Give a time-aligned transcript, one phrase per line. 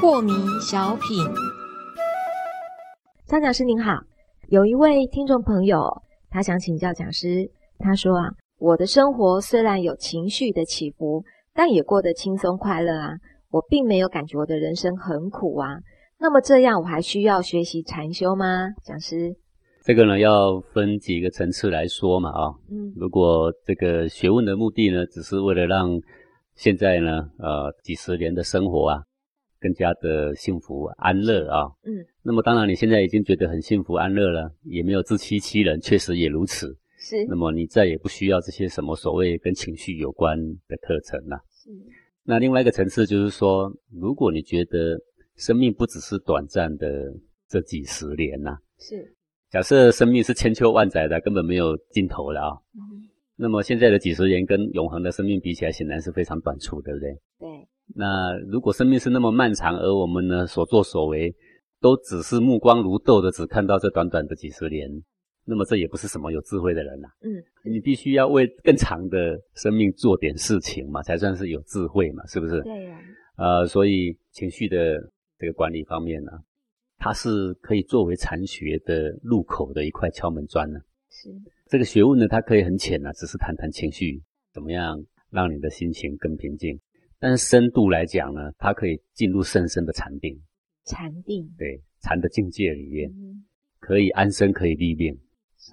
[0.00, 1.24] 破迷小品，
[3.26, 4.00] 张讲师您好，
[4.48, 11.22] 有一位听众朋友，他想请教讲师，他说啊，我的生活虽然有情绪的起伏，
[11.54, 13.10] 但也过得轻松快乐啊，
[13.50, 15.78] 我并没有感觉我的人生很苦啊。
[16.18, 18.70] 那么这样，我还需要学习禅修吗？
[18.82, 19.36] 讲师，
[19.88, 25.98] 这个呢，要分几个层次来说嘛，啊，嗯，如果这个学问的目的呢，只是为了让
[26.56, 29.02] 现在呢，呃，几十年的生活啊，
[29.58, 41.70] 更加的幸福安乐啊，嗯，那么当然你现在已经觉得很幸福安乐了，也没有自欺欺人，确实也如此，是，那么你再也不需要这些什么所谓跟情绪有关的课程了，是，
[42.24, 44.98] 那另外一个层次就是说，如果你觉得
[45.36, 46.86] 生命不只是短暂的
[47.48, 49.14] 这几十年呐，是。
[49.50, 52.50] 假设生命是千秋万载的，根本没有尽头的啊。
[52.74, 53.08] 嗯。
[53.36, 57.10] 那么现在的几十年跟永恒的生命比起来，显然是非常短促，对不对？
[57.38, 57.48] 对。
[57.94, 61.34] 那如果生命是那么漫长，而我们呢所作所为
[61.80, 64.88] 都只是目光如豆的，只看到这短短的几十年，
[65.46, 67.08] 那么这也不是什么有智慧的人呐。
[67.22, 67.42] 嗯。
[67.64, 72.60] 你必须要为更长的生命做点事情嘛，才算是有智慧嘛，是不是？
[72.62, 73.00] 对呀。
[73.36, 74.76] 呃，所以情绪的。
[75.40, 76.32] 这个管理方面呢，
[76.98, 80.80] 它是可以作为禅学的入口的一块敲门砖呢。
[81.10, 81.30] 是
[81.66, 86.78] 这个学问呢，它可以很浅呢，只是谈谈情绪怎么样让你的心情更平静。
[87.18, 90.38] 但是深度来讲呢，它可以进入深深的禅定。
[90.84, 93.10] 禅定对禅的境界里面，
[93.78, 95.18] 可以安身，可以立命。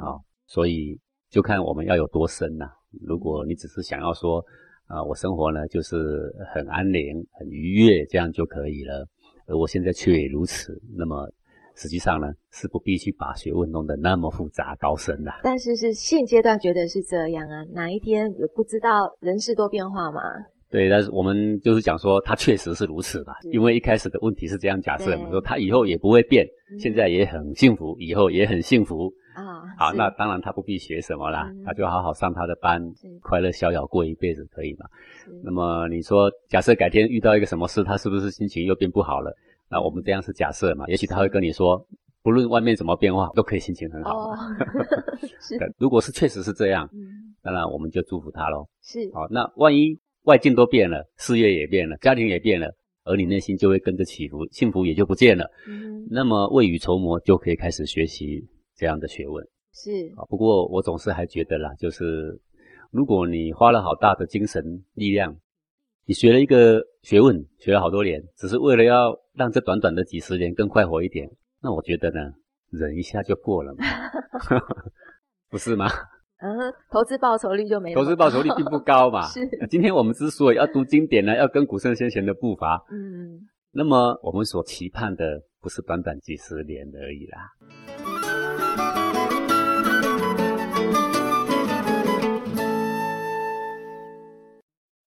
[0.00, 0.98] 好，所以
[1.28, 2.70] 就看我们要有多深呐。
[3.00, 4.44] 如果你只是想要说
[4.86, 9.06] 啊，我生活呢就是很安宁、很愉悦，这样就可以了。
[9.46, 11.28] 而我现在却也如此，那么
[11.74, 15.32] 实际上呢，是不必去把学问弄得那么复杂高深的。
[15.42, 20.20] 但是是现阶段觉得是这样啊，哪一天也不知道人事多变化嘛。
[20.70, 26.46] 对，但是我们就是讲说，它确实是如此吧，因为一开始的问题是这样假设嘛，说他以后也不会变，
[26.78, 29.62] 现在也很幸福，以后也很幸福啊。
[29.78, 32.82] 好，那当然他不必学什么啦，他就好好上他的班，
[33.20, 34.86] 快乐逍遥过一辈子可以嘛。
[35.42, 39.34] 那么你说，假设改天遇到一个什么事，他是不是心情又变不好了？
[39.70, 40.86] 那我们这样是假设嘛？
[40.88, 41.86] 也许他会跟你说，
[42.22, 44.32] 不论外面怎么变化，都可以心情很好。
[44.32, 44.36] 哦，
[45.40, 45.56] 是。
[45.78, 48.68] 如果是确实是这样，嗯，当然我们就祝福他喽。
[48.82, 49.10] 是。
[49.14, 52.70] 好，那万一外境都变了，事业也变了，家庭也变了，
[53.04, 55.50] 而你内心就会跟着起伏，幸福也就不见了。
[55.66, 56.06] 嗯。
[56.10, 58.46] 那么未雨绸缪，就可以开始学习
[58.82, 59.46] 这样的学问。
[59.72, 60.12] 是。
[60.16, 62.40] 啊，不过我总是还觉得啦，就是。
[62.90, 64.62] 如果你花了好大的精神
[64.92, 65.34] 力量，
[66.04, 71.26] 你学了一个学问，学了好多年，只是为了要让这短短的几十年更快活一点，
[71.62, 72.20] 那我觉得呢，
[72.70, 73.82] 忍一下就过了嘛，
[75.48, 75.86] 不是吗？
[76.42, 79.22] 嗯，投资报酬率就没投资报酬率并不高嘛。
[79.32, 79.40] 是。
[79.70, 87.38] 今天我们之所以要读经典呢，要跟古圣先贤的步伐，嗯，那么我们所期盼的不是短短几十年而已啦。